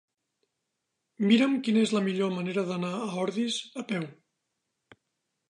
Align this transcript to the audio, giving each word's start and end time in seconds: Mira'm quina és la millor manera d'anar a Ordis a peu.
Mira'm 1.31 1.53
quina 1.67 1.83
és 1.89 1.93
la 1.97 2.01
millor 2.07 2.33
manera 2.39 2.65
d'anar 2.73 2.91
a 3.03 3.11
Ordis 3.27 3.61
a 3.83 3.87
peu. 3.93 4.09